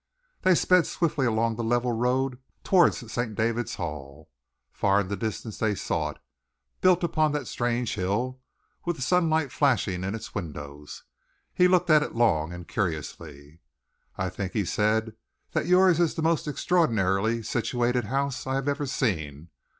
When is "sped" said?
0.55-0.87